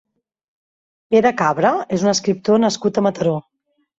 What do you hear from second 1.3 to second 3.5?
Cabra és un escriptor nascut a Mataró.